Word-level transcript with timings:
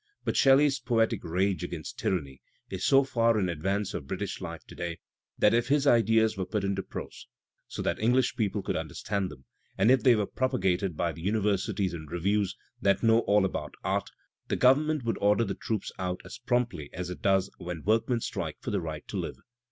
But 0.25 0.35
Shelley's 0.35 0.79
poetic 0.79 1.23
rage 1.23 1.63
against 1.63 1.99
tyranny 1.99 2.41
is 2.71 2.83
so 2.83 3.03
far 3.03 3.37
in 3.37 3.47
advance 3.47 3.93
of 3.93 4.07
British 4.07 4.41
life 4.41 4.65
to 4.65 4.73
day, 4.73 4.97
that 5.37 5.53
if 5.53 5.67
his 5.67 5.85
ideas 5.85 6.35
were 6.35 6.45
put 6.47 6.63
into 6.63 6.81
prose 6.81 7.27
(so 7.67 7.83
that 7.83 7.99
English 7.99 8.35
people 8.35 8.63
could 8.63 8.75
understand 8.75 9.29
them), 9.29 9.45
and 9.77 9.91
if 9.91 10.01
they 10.01 10.15
were 10.15 10.25
propagated 10.25 10.97
by 10.97 11.11
the 11.11 11.21
universities 11.21 11.93
and 11.93 12.09
reviews 12.09 12.57
that 12.81 13.03
know 13.03 13.19
all 13.19 13.45
about 13.45 13.75
art, 13.83 14.09
the 14.47 14.55
government 14.55 15.03
would 15.03 15.19
order 15.21 15.43
the 15.43 15.53
troops 15.53 15.91
out 15.99 16.19
as 16.25 16.39
promptly 16.39 16.89
as 16.93 17.11
it 17.11 17.21
does 17.21 17.51
when 17.59 17.83
workmen 17.83 18.21
strike 18.21 18.57
for 18.59 18.71
the 18.71 18.81
right 18.81 19.07
to 19.07 19.17
live. 19.17 19.35